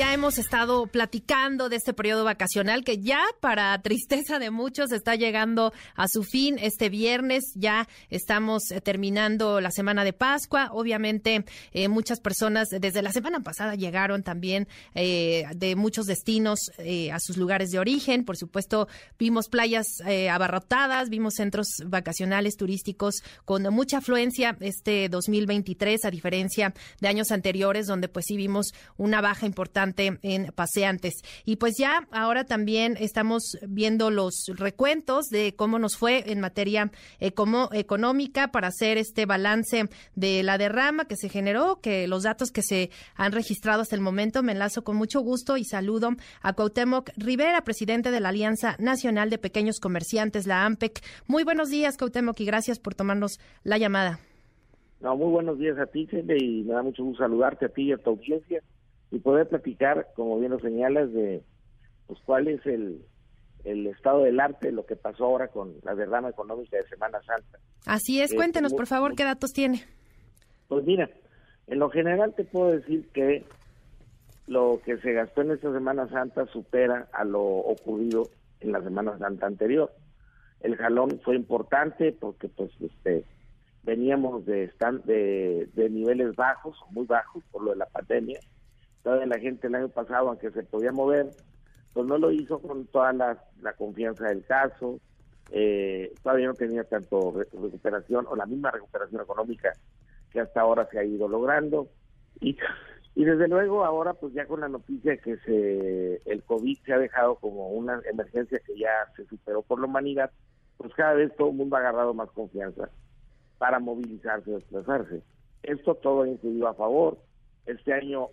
[0.00, 5.14] ya hemos estado platicando de este periodo vacacional que ya para tristeza de muchos está
[5.14, 7.52] llegando a su fin este viernes.
[7.54, 10.70] Ya estamos eh, terminando la semana de Pascua.
[10.72, 16.70] Obviamente eh, muchas personas desde la semana pasada llegaron también eh, de muchos destinos
[17.12, 18.24] a sus lugares de origen.
[18.24, 18.88] Por supuesto
[19.18, 19.86] vimos playas
[20.30, 27.86] abarrotadas, vimos centros vacacionales turísticos con mucha afluencia este 2023 a diferencia de años anteriores
[27.86, 31.14] donde pues sí vimos una baja importante en paseantes.
[31.44, 36.90] Y pues ya ahora también estamos viendo los recuentos de cómo nos fue en materia
[37.18, 42.62] económica para hacer este balance de la derrama que se generó, que los datos que
[42.62, 44.42] se han registrado hasta el momento.
[44.42, 46.10] Me enlazo con mucho gusto y saludo
[46.42, 51.02] a Cuauhtémoc Rivera, presidente de la Alianza Nacional de Pequeños Comerciantes, la AMPEC.
[51.26, 54.20] Muy buenos días, Cuauhtémoc, y gracias por tomarnos la llamada.
[55.00, 57.92] No, muy buenos días a ti, y me da mucho gusto saludarte a ti y
[57.92, 58.62] a tu audiencia
[59.10, 61.42] y poder platicar, como bien lo señalas, de
[62.06, 63.04] pues cuál es el,
[63.64, 67.58] el estado del arte, lo que pasó ahora con la derrama económica de Semana Santa.
[67.86, 69.84] Así es, cuéntenos por favor qué datos tiene.
[70.68, 71.10] Pues mira,
[71.66, 73.44] en lo general te puedo decir que
[74.46, 78.28] lo que se gastó en esta Semana Santa supera a lo ocurrido
[78.60, 79.92] en la Semana Santa anterior.
[80.60, 83.24] El jalón fue importante porque pues este
[83.82, 84.70] veníamos de,
[85.04, 88.40] de, de niveles bajos, muy bajos por lo de la pandemia,
[89.02, 91.30] toda la gente el año pasado, aunque se podía mover,
[91.92, 93.38] pues no lo hizo con toda la,
[93.76, 95.00] confianza del caso,
[95.50, 99.72] eh, todavía no tenía tanto recuperación o la misma recuperación económica
[100.30, 101.88] que hasta ahora se ha ido logrando.
[102.40, 102.56] Y,
[103.14, 106.98] y desde luego ahora pues ya con la noticia que se el COVID se ha
[106.98, 110.30] dejado como una emergencia que ya se superó por la humanidad,
[110.76, 112.88] pues cada vez todo el mundo ha agarrado más confianza
[113.58, 115.22] para movilizarse, desplazarse.
[115.62, 117.18] Esto todo ha incidido a favor.
[117.66, 118.28] Este año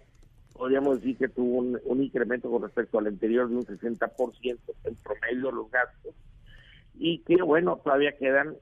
[0.58, 5.52] podríamos decir que tuvo un, incremento con respecto al anterior de un 60% en promedio
[5.52, 6.16] los gastos
[6.96, 8.56] y que bueno todavía quedan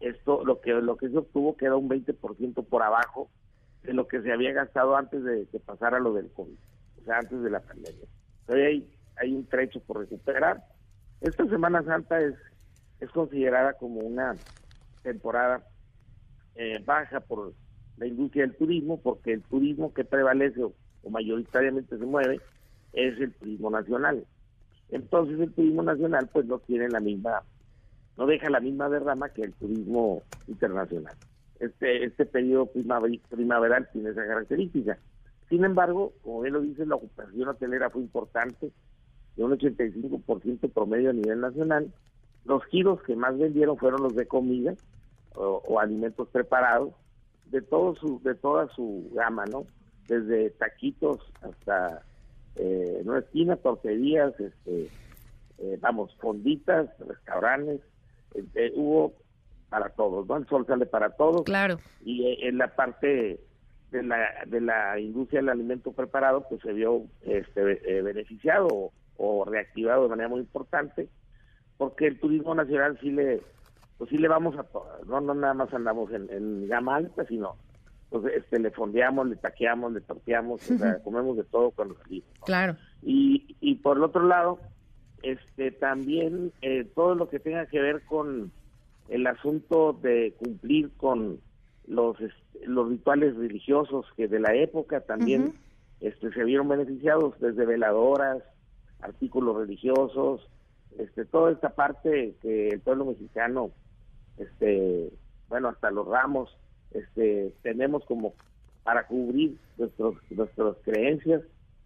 [0.00, 3.28] esto lo que lo que se obtuvo queda un 20% por abajo
[3.82, 6.56] de lo que se había gastado antes de que pasara lo del COVID,
[7.00, 8.06] o sea, antes de la pandemia.
[8.46, 10.62] Todavía hay, hay un trecho por recuperar.
[11.20, 12.34] Esta Semana Santa es,
[13.00, 14.36] es considerada como una
[15.02, 15.64] temporada
[16.54, 17.54] eh, baja por
[17.96, 20.62] la industria del turismo, porque el turismo que prevalece
[21.10, 22.40] mayoritariamente se mueve
[22.92, 24.24] es el turismo nacional.
[24.90, 27.42] Entonces el turismo nacional pues no tiene la misma,
[28.16, 31.14] no deja la misma derrama que el turismo internacional.
[31.58, 34.98] Este, este periodo primaveral tiene esa característica.
[35.48, 38.70] Sin embargo, como bien lo dice, la ocupación hotelera fue importante,
[39.36, 41.92] de un 85% promedio a nivel nacional.
[42.44, 44.74] Los giros que más vendieron fueron los de comida
[45.34, 46.92] o, o alimentos preparados,
[47.46, 49.64] de todo su, de toda su gama, ¿no?
[50.08, 52.02] Desde taquitos hasta
[52.56, 54.88] eh, en una esquina, torterías, este,
[55.58, 57.80] eh, vamos, fonditas, restaurantes,
[58.54, 59.14] eh, hubo
[59.70, 60.36] para todos, ¿no?
[60.36, 61.44] El sol sale para todos.
[61.44, 61.78] Claro.
[62.04, 63.40] Y en la parte
[63.90, 67.62] de la, de la industria del alimento preparado, pues se vio este,
[68.02, 71.08] beneficiado o, reactivado de manera muy importante,
[71.78, 73.40] porque el turismo nacional sí le,
[73.96, 74.66] pues sí le vamos a,
[75.06, 77.56] no, no nada más andamos en, en gama alta, sino
[78.12, 82.28] pues este, le fondeamos, le taqueamos, le torteamos, o sea, comemos de todo cuando salimos.
[82.44, 82.76] Claro.
[83.02, 84.58] Y, y por el otro lado,
[85.22, 88.52] este también eh, todo lo que tenga que ver con
[89.08, 91.40] el asunto de cumplir con
[91.86, 92.16] los
[92.64, 95.54] los rituales religiosos que de la época también
[96.00, 98.42] este se vieron beneficiados desde veladoras,
[99.00, 100.48] artículos religiosos,
[100.98, 103.70] este toda esta parte que el pueblo mexicano
[104.38, 105.10] este
[105.48, 106.56] bueno, hasta los ramos
[106.94, 108.34] este, tenemos como
[108.82, 111.42] para cubrir nuestros, nuestras creencias.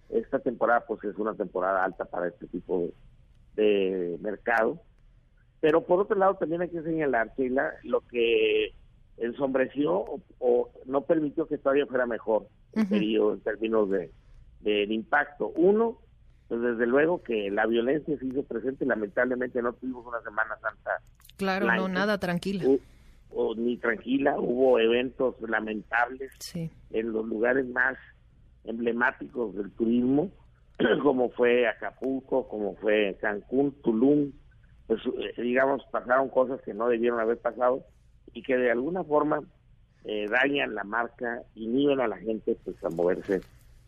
[0.09, 2.89] Esta temporada pues es una temporada alta para este tipo
[3.55, 4.81] de, mercado.
[5.61, 7.51] Pero por otro lado también hay que señalar, que
[7.85, 8.75] lo que
[9.17, 10.05] ensombreció
[10.39, 14.13] o, no permitió que todavía fuera mejor el periodo en términos de,
[14.61, 15.49] del impacto.
[15.57, 15.99] Uno,
[16.49, 20.91] pues desde luego que la violencia se hizo presente, lamentablemente no tuvimos una Semana Santa.
[21.37, 22.65] Claro, no, nada tranquila
[23.31, 27.97] o ni tranquila, hubo eventos lamentables en los lugares más
[28.65, 30.31] emblemáticos del turismo,
[31.03, 34.33] como fue Acapulco, como fue Cancún, Tulum,
[34.87, 37.85] pues eh, digamos pasaron cosas que no debieron haber pasado
[38.33, 39.41] y que de alguna forma
[40.05, 43.41] eh, dañan la marca, inhiben a la gente pues a moverse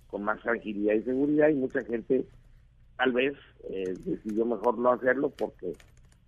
[0.09, 2.25] con más tranquilidad y seguridad y mucha gente
[2.97, 3.35] tal vez
[3.71, 5.73] eh, decidió mejor no hacerlo porque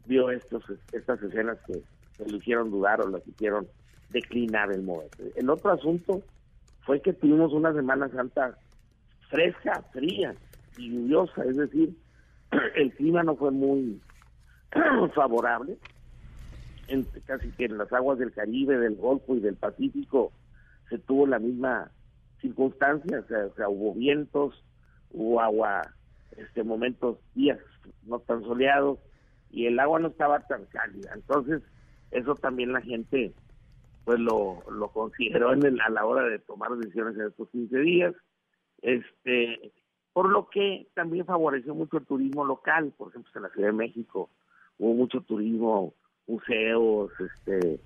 [0.06, 0.62] vio estos
[0.92, 1.82] estas escenas que
[2.26, 3.67] lo hicieron dudar o lo hicieron
[4.11, 5.19] declinar el momento.
[5.37, 6.22] El otro asunto
[6.84, 8.56] fue que tuvimos una Semana Santa
[9.28, 10.34] fresca, fría
[10.76, 11.94] y lluviosa, es decir,
[12.76, 14.00] el clima no fue muy
[15.14, 15.78] favorable,
[16.88, 20.32] en, casi que en las aguas del Caribe, del Golfo y del Pacífico
[20.88, 21.90] se tuvo la misma
[22.40, 24.64] circunstancia, o sea, hubo vientos,
[25.12, 25.82] hubo agua,
[26.37, 27.58] este momentos, días
[28.05, 28.99] no tan soleados,
[29.50, 31.12] y el agua no estaba tan cálida.
[31.14, 31.62] Entonces,
[32.10, 33.32] eso también la gente
[34.04, 37.78] pues lo, lo consideró en el, a la hora de tomar decisiones en estos 15
[37.78, 38.14] días.
[38.82, 39.72] Este,
[40.12, 43.74] por lo que también favoreció mucho el turismo local, por ejemplo, en la Ciudad de
[43.74, 44.30] México
[44.80, 45.94] hubo mucho turismo,
[46.26, 47.78] museos, este,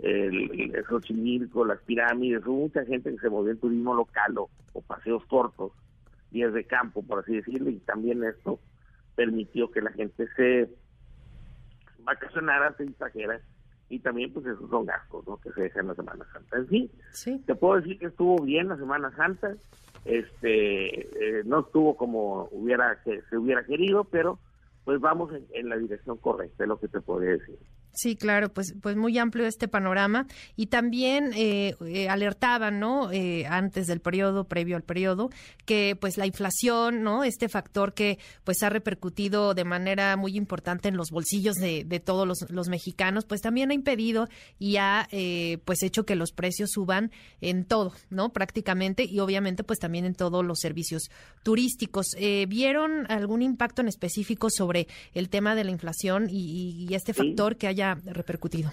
[0.00, 4.50] el, el Xochimilco, las pirámides, hubo mucha gente que se movió en turismo local o,
[4.86, 5.72] paseos cortos,
[6.30, 8.60] días de campo, por así decirlo, y también esto
[9.14, 10.68] permitió que la gente se
[12.00, 13.40] vacacionara, se distrajera
[13.92, 15.36] y también pues esos son gastos ¿no?
[15.36, 16.56] que se dejan la Semana Santa.
[16.56, 17.42] En fin, Sí.
[17.46, 19.54] te puedo decir que estuvo bien la Semana Santa,
[20.06, 21.00] este
[21.38, 24.38] eh, no estuvo como hubiera que se hubiera querido, pero
[24.84, 27.58] pues vamos en, en la dirección correcta, es lo que te podría decir.
[27.94, 33.12] Sí, claro, pues, pues muy amplio este panorama y también eh, eh, alertaban, ¿no?
[33.12, 35.28] Eh, antes del periodo, previo al periodo,
[35.66, 37.22] que pues la inflación, ¿no?
[37.22, 42.00] Este factor que pues ha repercutido de manera muy importante en los bolsillos de, de
[42.00, 44.26] todos los, los mexicanos, pues también ha impedido
[44.58, 47.10] y ha eh, pues hecho que los precios suban
[47.42, 48.32] en todo, ¿no?
[48.32, 51.10] Prácticamente y obviamente pues también en todos los servicios
[51.42, 52.06] turísticos.
[52.16, 57.12] Eh, ¿Vieron algún impacto en específico sobre el tema de la inflación y, y este
[57.12, 57.18] Sí.
[57.18, 58.70] factor que haya repercutido?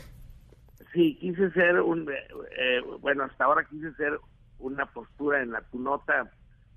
[0.93, 2.15] Sí, quise ser un, eh,
[2.57, 4.19] eh, bueno, hasta ahora quise ser
[4.59, 6.31] una postura en la tu nota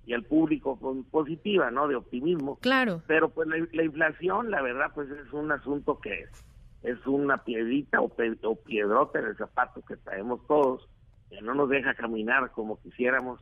[0.05, 1.89] y al público con, positiva, ¿no?
[1.89, 2.57] De optimismo.
[2.59, 3.03] Claro.
[3.07, 6.27] Pero pues la, la inflación, la verdad, pues es un asunto que
[6.83, 10.89] es una piedrita o, pe- o piedrota en el zapato que traemos todos,
[11.31, 13.41] que no nos deja caminar como quisiéramos.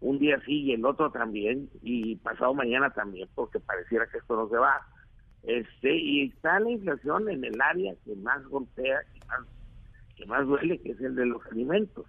[0.00, 4.34] Un día sí y el otro también, y pasado mañana también, porque pareciera que esto
[4.34, 4.80] no se va.
[5.42, 9.40] Este, y está la inflación en el área que más golpea, que más,
[10.16, 12.06] que más duele, que es el de los alimentos.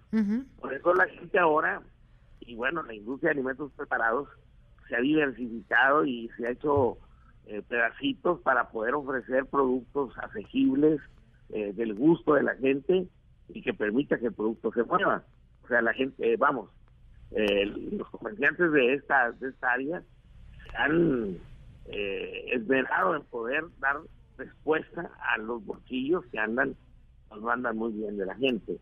[0.60, 1.82] Por eso la gente ahora,
[2.40, 4.28] y bueno, la industria de alimentos preparados
[4.88, 6.98] se ha diversificado y se ha hecho
[7.46, 11.00] eh, pedacitos para poder ofrecer productos asequibles
[11.50, 13.06] eh, del gusto de la gente
[13.48, 15.22] y que permita que el producto se mueva.
[15.64, 16.70] O sea, la gente, eh, vamos,
[17.30, 20.02] eh, los comerciantes de esta, de esta área
[20.64, 21.38] se han
[21.86, 23.96] eh, esmerado en poder dar
[24.36, 26.74] respuesta a los bolsillos que andan,
[27.30, 28.78] nos andan muy bien de la gente.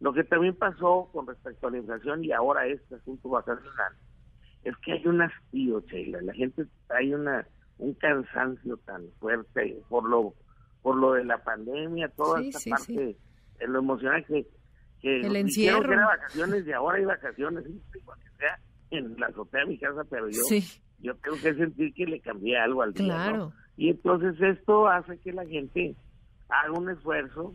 [0.00, 3.92] Lo que también pasó con respecto a la inflación y ahora este asunto vacacional
[4.64, 6.20] es que hay un hastío, Sheila.
[6.22, 7.46] La gente hay una
[7.78, 10.34] un cansancio tan fuerte por lo
[10.82, 13.16] por lo de la pandemia, toda Sí, esta sí, parte,
[13.60, 14.46] en lo emocional que,
[15.00, 15.88] que El encierro.
[15.88, 17.80] que era vacaciones y ahora hay vacaciones, sí,
[18.38, 18.58] sea
[18.90, 20.60] en la azotea de mi casa, pero yo Sí,
[21.00, 23.50] yo tengo que sentir que le cambié algo al día.
[23.76, 25.94] Y entonces esto hace que la gente
[26.48, 27.54] haga un esfuerzo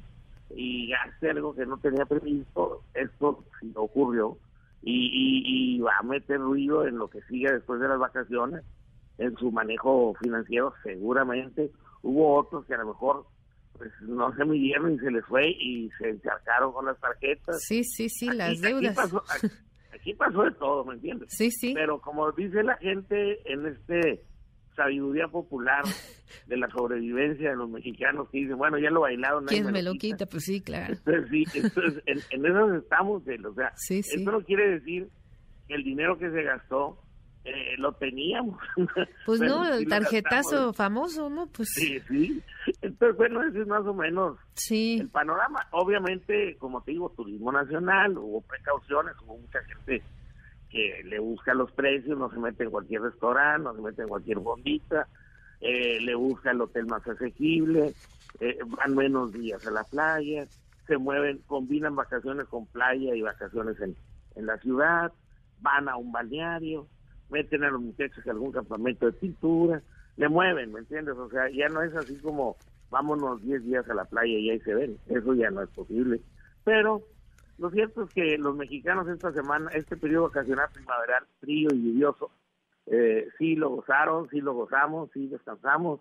[0.56, 2.84] y gaste algo que no tenía previsto.
[2.94, 4.38] Esto sí ocurrió
[4.82, 8.64] y, y, y va a meter ruido en lo que sigue después de las vacaciones,
[9.18, 11.72] en su manejo financiero seguramente.
[12.02, 13.26] Hubo otros que a lo mejor
[13.78, 17.62] pues no se midieron y se les fue y se encharcaron con las tarjetas.
[17.64, 18.96] Sí, sí, sí, Aquí- las aquí deudas.
[18.96, 19.48] pasó- aquí-
[19.94, 21.30] aquí pasó de todo, ¿me entiendes?
[21.32, 21.74] Sí, sí.
[21.74, 24.24] Pero como dice la gente en este
[24.76, 25.84] sabiduría popular
[26.48, 29.84] de la sobrevivencia de los mexicanos que dicen, bueno, ya lo bailado, nadie ¿Quién me
[29.84, 30.26] lo quita?
[30.26, 30.94] Pues sí, claro.
[31.06, 34.20] Entonces, sí, entonces, en, en eso estamos, o sea, Sí, sí.
[34.20, 35.10] esto no quiere decir
[35.68, 37.02] que el dinero que se gastó
[37.46, 38.58] eh, lo teníamos.
[39.26, 41.48] Pues no, el tarjetazo famoso, ¿no?
[41.48, 42.42] Pues Sí, sí.
[42.82, 45.00] Entonces, bueno, ese es más o menos sí.
[45.00, 45.68] el panorama.
[45.72, 50.04] Obviamente, como te digo, turismo nacional, hubo precauciones, hubo mucha gente
[50.70, 54.08] que le busca los precios, no se mete en cualquier restaurante, no se mete en
[54.08, 55.08] cualquier bombita,
[55.62, 57.94] eh, le busca el hotel más asequible,
[58.40, 60.46] eh, van menos días a la playa,
[60.86, 63.96] se mueven, combinan vacaciones con playa y vacaciones en,
[64.36, 65.12] en la ciudad,
[65.62, 66.88] van a un balneario,
[67.30, 69.82] meten a los muchachos a algún campamento de pintura,
[70.18, 71.16] le mueven, ¿me entiendes?
[71.18, 72.58] O sea, ya no es así como
[72.90, 76.22] vámonos 10 días a la playa y ahí se ven, eso ya no es posible.
[76.64, 77.04] Pero
[77.58, 82.32] lo cierto es que los mexicanos esta semana, este periodo vacacional primaveral frío y lluvioso,
[82.88, 86.00] eh, sí lo gozaron, sí lo gozamos, sí descansamos,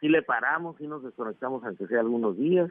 [0.00, 2.70] sí le paramos, sí nos desconectamos aunque sea algunos días.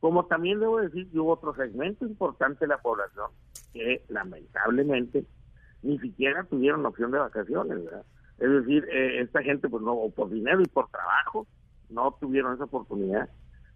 [0.00, 3.30] Como también debo decir que hubo otro segmento importante de la población
[3.72, 5.26] que lamentablemente
[5.82, 8.04] ni siquiera tuvieron opción de vacaciones, ¿verdad?
[8.38, 11.46] Es decir, eh, esta gente pues no, o por dinero y por trabajo,
[11.90, 13.28] no tuvieron esa oportunidad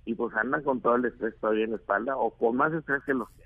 [0.04, 3.02] y pues andan con todo el estrés todavía en la espalda o con más estrés
[3.04, 3.44] que los que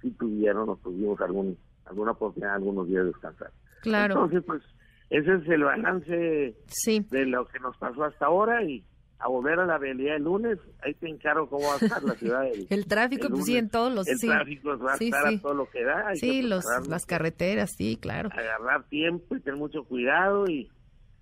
[0.00, 3.50] sí tuvieron o tuvimos algún, alguna oportunidad algunos días de descansar.
[3.82, 4.14] Claro.
[4.14, 4.62] Entonces, pues,
[5.10, 7.06] ese es el balance sí.
[7.10, 8.84] de lo que nos pasó hasta ahora y
[9.18, 12.14] a volver a la realidad el lunes, ahí te encargo cómo va a estar la
[12.14, 12.46] ciudad.
[12.68, 14.06] El, tráfico, pues sí, en todos los...
[14.06, 16.14] El tráfico va a estar a todo lo que da.
[16.14, 18.28] sí, los, las carreteras, sí, claro.
[18.32, 20.70] Agarrar tiempo y tener mucho cuidado y,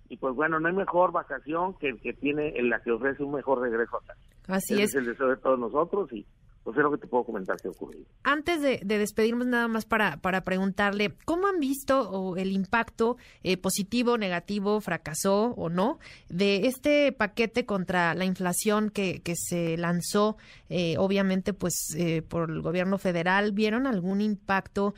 [0.09, 3.23] y pues bueno, no hay mejor vacación que el que tiene, en la que ofrece
[3.23, 4.19] un mejor regreso a casa.
[4.47, 4.89] Así Ese es.
[4.89, 6.25] es el deseo de todos nosotros y
[6.65, 8.05] pues es lo que te puedo comentar que ha ocurrido.
[8.23, 14.17] Antes de, despedirnos nada más para, para preguntarle, ¿cómo han visto el impacto eh, positivo,
[14.17, 20.37] negativo, fracasó o no de este paquete contra la inflación que, que se lanzó,
[20.69, 23.51] eh, obviamente, pues eh, por el gobierno federal?
[23.51, 24.95] ¿Vieron algún impacto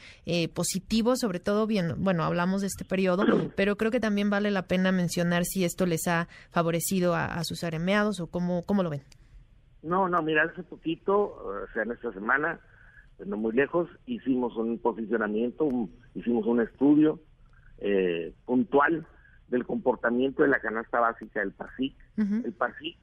[0.54, 1.18] positivo?
[1.18, 3.26] Sobre todo, bien, bueno, hablamos de este periodo,
[3.58, 7.66] pero creo que también vale la pena mencionar si esto les ha favorecido a, sus
[7.66, 9.04] arremeados o cómo, cómo lo ven.
[9.84, 12.60] No, no, mira, hace poquito, o sea, en esta semana,
[13.26, 15.68] no muy lejos, hicimos un posicionamiento,
[16.16, 17.20] hicimos un estudio
[17.80, 19.06] eh, puntual
[19.50, 21.96] del comportamiento de la canasta básica del PASIC.
[22.18, 22.98] El PASIC,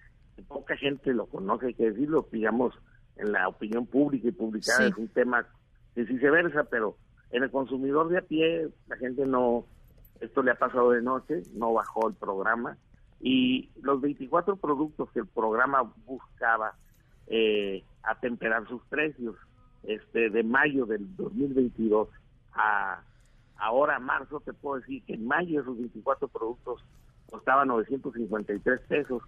[0.48, 2.74] poca gente lo conoce, hay que decirlo, digamos,
[3.16, 5.46] en la opinión pública y publicada es un tema
[5.94, 6.96] que sí se versa, pero
[7.30, 9.64] en el consumidor de a pie, la gente no,
[10.20, 12.76] esto le ha pasado de noche, no bajó el programa,
[13.21, 16.75] y los 24 productos que el programa buscaba
[17.26, 19.37] eh, atemperar sus precios
[19.83, 22.09] este de mayo del 2022
[22.52, 23.02] a
[23.56, 26.83] ahora marzo te puedo decir que en mayo esos 24 productos
[27.30, 29.23] costaban 953 pesos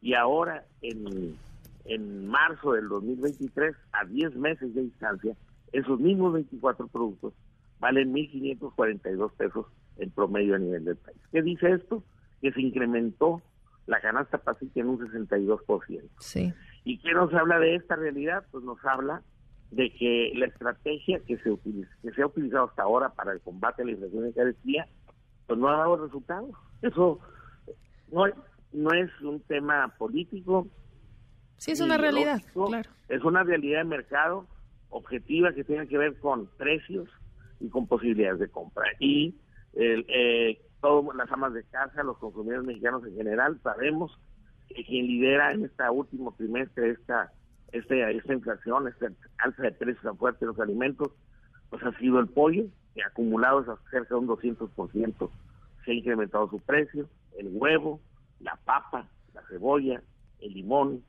[0.00, 1.36] y ahora en,
[1.84, 5.36] en marzo del 2023 a 10 meses de distancia
[5.72, 7.32] esos mismos 24 productos
[7.80, 9.66] valen 1.542 pesos
[9.98, 11.18] en promedio a nivel del país.
[11.32, 12.02] ¿Qué dice esto?
[12.42, 13.40] Que se incrementó
[13.86, 16.02] la canasta básica en un 62%.
[16.18, 16.52] Sí.
[16.84, 18.44] ¿Y qué nos habla de esta realidad?
[18.50, 19.22] Pues nos habla
[19.70, 23.40] de que la estrategia que se utiliza, que se ha utilizado hasta ahora para el
[23.40, 24.86] combate a la inflación de carestía,
[25.46, 26.50] pues no ha dado resultados.
[26.82, 27.20] Eso
[28.10, 28.34] no es,
[28.72, 30.68] no es un tema político.
[31.56, 32.90] Sí, es una realidad, claro.
[33.08, 34.46] Es una realidad de mercado
[34.90, 37.08] objetiva que tiene que ver con precios
[37.60, 38.84] y con posibilidades de compra.
[38.98, 39.36] Y
[39.74, 44.18] el, eh, todas las amas de casa, los consumidores mexicanos en general, sabemos
[44.68, 47.32] que quien lidera en este último trimestre esta,
[47.70, 49.06] este, esta inflación, esta
[49.38, 51.08] alza de precios tan fuerte de los alimentos,
[51.70, 55.30] pues ha sido el pollo, que acumulado es cerca de un 200%,
[55.84, 57.08] se ha incrementado su precio,
[57.38, 58.00] el huevo,
[58.40, 60.02] la papa, la cebolla,
[60.40, 61.04] el limón,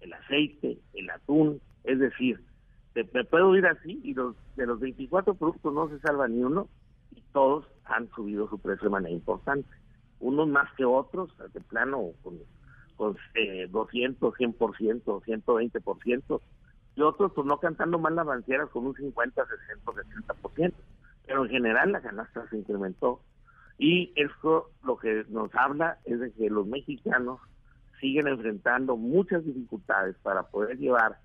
[0.00, 2.42] el aceite, el atún, es decir,
[2.94, 6.68] me puedo ir así y los, de los 24 productos no se salva ni uno,
[7.14, 7.71] y todos
[8.02, 9.68] han subido su precio de manera importante.
[10.20, 12.38] Unos más que otros, de plano, con,
[12.96, 16.40] con eh, 200, 100%, 120%,
[16.94, 19.92] y otros pues no cantando mal las banqueras con un 50, 60,
[20.52, 20.74] 70%.
[21.26, 23.20] Pero en general la canasta se incrementó.
[23.78, 27.40] Y esto lo que nos habla es de que los mexicanos
[28.00, 31.18] siguen enfrentando muchas dificultades para poder llevar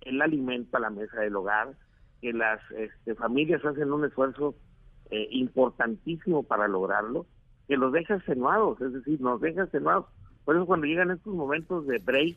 [0.00, 1.74] el alimento a la mesa del hogar,
[2.20, 4.54] que las este, familias hacen un esfuerzo
[5.10, 7.26] eh, importantísimo para lograrlo,
[7.68, 10.06] que los deja extenuados, es decir, nos deja extenuados.
[10.44, 12.36] Por eso cuando llegan estos momentos de break,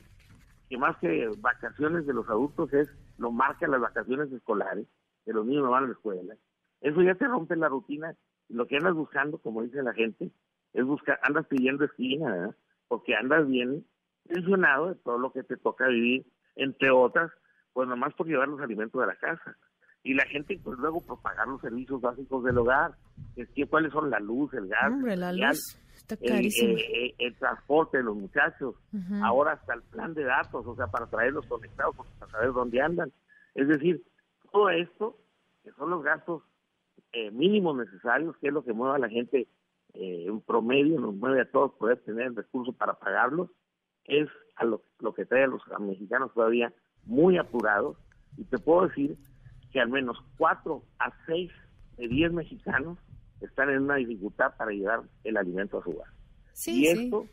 [0.70, 4.88] que más que vacaciones de los adultos es, lo marcan las vacaciones escolares,
[5.26, 6.36] que los niños no van a la escuela,
[6.82, 8.16] eso ya te rompe la rutina,
[8.50, 10.32] lo que andas buscando, como dice la gente,
[10.74, 12.56] es buscar, andas pidiendo esquina,
[12.88, 13.86] porque andas bien
[14.28, 17.32] tensionado de todo lo que te toca vivir, entre otras,
[17.74, 19.58] pues nomás por llevar los alimentos de la casa
[20.04, 22.96] y la gente pues luego propagar los servicios básicos del hogar,
[23.36, 27.98] es que cuáles son la luz, el gas, la luz está el, eh, el, transporte
[27.98, 28.76] de los muchachos,
[29.22, 33.12] ahora hasta el plan de datos, o sea, para traerlos conectados, para saber dónde andan.
[33.56, 34.04] Es decir,
[34.52, 35.18] todo esto,
[35.64, 36.44] que son los gastos
[37.12, 39.48] eh, mínimos necesarios, que es lo que mueve a la gente
[39.94, 43.50] eh, en promedio, nos mueve a todos poder tener el recurso para pagarlos,
[44.06, 46.74] es a lo, lo que trae a los mexicanos todavía
[47.06, 47.98] muy apurados.
[48.38, 49.18] Y te puedo decir
[49.72, 51.52] que al menos 4 a 6
[51.98, 52.98] de 10 mexicanos
[53.42, 56.10] están en una dificultad para llevar el alimento a su hogar.
[56.54, 57.28] Sí, y esto,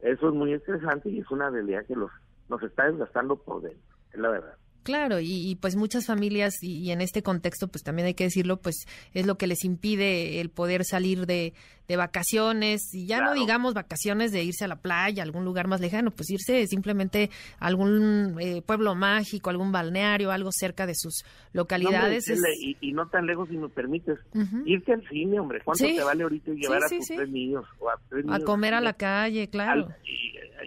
[0.00, 2.10] eso es muy estresante y es una realidad que los
[2.48, 4.56] nos está desgastando por dentro, es la verdad.
[4.82, 8.86] Claro, y, pues muchas familias, y, en este contexto, pues también hay que decirlo, pues
[9.12, 11.52] es lo que les impide el poder salir de,
[11.96, 15.80] vacaciones, y ya no digamos vacaciones de irse a la playa, a algún lugar más
[15.80, 21.24] lejano, pues irse simplemente a algún eh, pueblo mágico, algún balneario, algo cerca de sus
[21.52, 22.32] localidades.
[22.80, 24.20] y, no tan lejos, si me permites,
[24.66, 27.64] irte al cine, hombre, ¿cuánto te vale ahorita llevar a tus tres niños?
[27.80, 29.88] O a, comer a la calle, claro.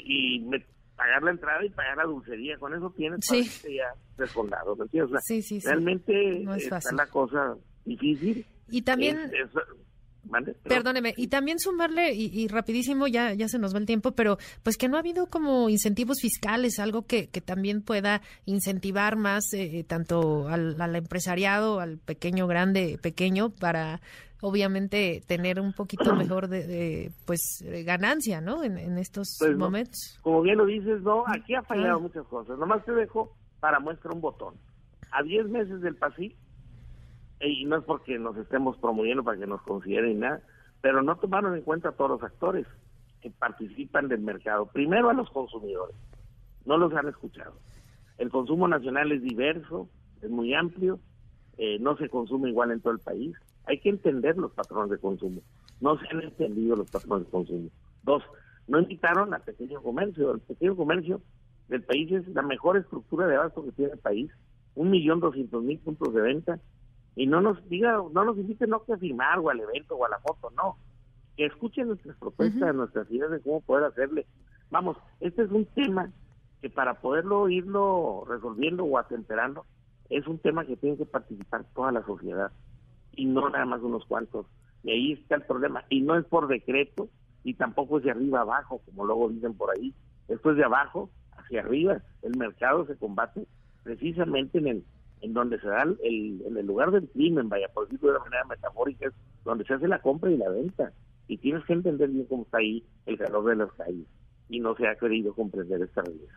[0.05, 0.39] y, y
[1.03, 2.57] pagar la entrada y pagar la dulcería.
[2.57, 3.43] Con eso tienes Sí.
[3.75, 4.75] ya desfondado.
[4.75, 5.12] ¿me entiendes?
[5.12, 5.67] O sea, Sí, sí, sí.
[5.67, 7.55] Realmente No es está la cosa
[7.86, 8.45] difícil.
[8.69, 9.29] Y también...
[10.63, 14.38] Perdóneme, y también sumarle, y, y rapidísimo, ya, ya se nos va el tiempo, pero
[14.63, 19.51] pues que no ha habido como incentivos fiscales, algo que, que también pueda incentivar más
[19.53, 24.00] eh, tanto al, al empresariado, al pequeño, grande, pequeño, para
[24.43, 28.62] obviamente tener un poquito mejor de, de, pues eh, ganancia, ¿no?
[28.63, 29.57] En, en estos Pues no.
[29.65, 30.19] momentos.
[30.21, 32.59] Como bien lo dices, no, aquí ha fallado muchas cosas.
[32.59, 33.31] Nomás te dejo
[33.62, 34.55] para muestra un botón.
[35.12, 36.35] A 10 meses del PASI,
[37.39, 40.41] y no es porque nos estemos promoviendo para que nos consideren nada,
[40.81, 42.67] pero no tomaron en cuenta a todos los actores
[43.21, 44.65] que participan del mercado.
[44.65, 45.95] Primero a los consumidores,
[46.65, 47.53] no los han escuchado.
[48.17, 49.88] El consumo nacional es diverso,
[50.21, 51.00] es muy amplio,
[51.57, 53.35] eh, no se consume igual en todo el país.
[53.65, 55.41] Hay que entender los patrones de consumo.
[55.79, 57.70] No se han entendido los patrones de consumo.
[58.03, 58.24] Dos,
[58.67, 60.32] no invitaron al pequeño comercio.
[60.32, 61.22] El pequeño comercio
[61.70, 64.32] del país es la mejor estructura de abasto que tiene el país.
[64.75, 66.60] Un millón doscientos mil puntos de venta.
[67.15, 70.05] Y no nos diga, no nos inviten no que a firmar o al evento o
[70.05, 70.77] a la foto, no.
[71.38, 72.77] Que escuchen nuestras propuestas, Ujú.
[72.77, 74.25] nuestras ideas de cómo poder hacerle.
[74.72, 76.12] Vamos, este es un tema
[76.62, 79.65] que para poderlo irlo resolviendo o atemperando,
[80.10, 82.51] es un tema que tiene que participar toda la sociedad
[83.15, 84.46] y no nada más unos cuantos.
[84.84, 85.84] Y ahí está el problema.
[85.89, 87.10] Y no es por decreto
[87.43, 89.93] y tampoco es de arriba abajo, como luego dicen por ahí.
[90.27, 92.01] Esto es de abajo hacia arriba.
[92.22, 93.46] El mercado se combate
[93.84, 94.84] precisamente en el
[95.24, 98.25] en donde se da el, en el lugar del crimen, vaya, por decirlo de una
[98.25, 99.13] manera metafórica, es
[99.46, 100.91] donde se hace la compra y la venta.
[101.29, 104.05] Y tienes que entender bien cómo está ahí el calor de las calles.
[104.50, 106.36] Y no se ha querido comprender esta realidad.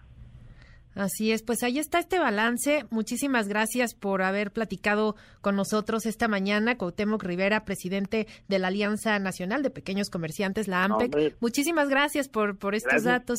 [0.96, 2.86] Así es, pues ahí está este balance.
[2.90, 6.78] Muchísimas gracias por haber platicado con nosotros esta mañana.
[6.78, 11.14] Cuauhtémoc Rivera, presidente de la Alianza Nacional de Pequeños Comerciantes, la AMPEC.
[11.14, 11.36] Hombre.
[11.40, 13.12] Muchísimas gracias por, por estos Gracias.
[13.12, 13.38] datos.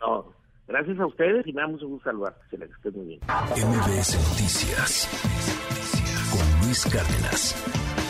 [0.00, 0.32] No,
[0.66, 2.40] gracias a ustedes y me da mucho gusto saludarte.
[2.56, 3.20] Que estés muy bien.
[3.28, 5.08] MBS Noticias
[6.32, 8.05] con Luis Cárdenas.